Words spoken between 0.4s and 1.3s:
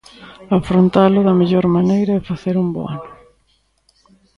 Afrontalo